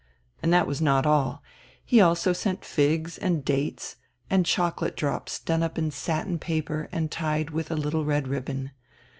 [0.41, 1.43] And that was not all.
[1.85, 3.97] He also sent figs and dates,
[4.31, 8.71] and chocolate drops done up in satin paper and tied with a little red ribbon.